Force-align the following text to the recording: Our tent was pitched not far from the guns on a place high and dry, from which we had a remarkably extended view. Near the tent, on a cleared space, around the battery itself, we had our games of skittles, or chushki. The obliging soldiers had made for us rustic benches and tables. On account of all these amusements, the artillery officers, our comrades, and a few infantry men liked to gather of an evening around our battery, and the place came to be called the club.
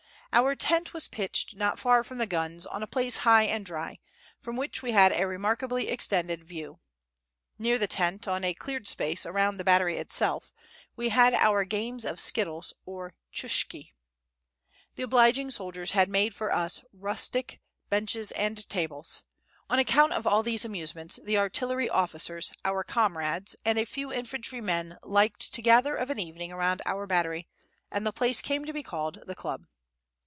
Our 0.33 0.55
tent 0.55 0.93
was 0.93 1.09
pitched 1.09 1.57
not 1.57 1.77
far 1.77 2.05
from 2.05 2.17
the 2.17 2.25
guns 2.25 2.65
on 2.65 2.81
a 2.81 2.87
place 2.87 3.17
high 3.27 3.43
and 3.43 3.65
dry, 3.65 3.99
from 4.39 4.55
which 4.55 4.81
we 4.81 4.93
had 4.93 5.11
a 5.11 5.27
remarkably 5.27 5.89
extended 5.89 6.45
view. 6.45 6.79
Near 7.59 7.77
the 7.77 7.85
tent, 7.85 8.29
on 8.29 8.45
a 8.45 8.53
cleared 8.53 8.87
space, 8.87 9.25
around 9.25 9.57
the 9.57 9.65
battery 9.65 9.97
itself, 9.97 10.53
we 10.95 11.09
had 11.09 11.33
our 11.33 11.65
games 11.65 12.05
of 12.05 12.17
skittles, 12.17 12.73
or 12.85 13.13
chushki. 13.33 13.91
The 14.95 15.03
obliging 15.03 15.51
soldiers 15.51 15.91
had 15.91 16.07
made 16.07 16.33
for 16.33 16.49
us 16.49 16.81
rustic 16.93 17.59
benches 17.89 18.31
and 18.31 18.69
tables. 18.69 19.23
On 19.69 19.79
account 19.79 20.13
of 20.13 20.25
all 20.25 20.43
these 20.43 20.63
amusements, 20.63 21.19
the 21.25 21.37
artillery 21.37 21.89
officers, 21.89 22.53
our 22.63 22.85
comrades, 22.85 23.53
and 23.65 23.77
a 23.77 23.83
few 23.83 24.13
infantry 24.13 24.61
men 24.61 24.97
liked 25.03 25.53
to 25.53 25.61
gather 25.61 25.93
of 25.93 26.09
an 26.09 26.19
evening 26.21 26.53
around 26.53 26.81
our 26.85 27.05
battery, 27.05 27.49
and 27.91 28.05
the 28.05 28.13
place 28.13 28.41
came 28.41 28.63
to 28.63 28.71
be 28.71 28.81
called 28.81 29.21
the 29.27 29.35
club. 29.35 29.65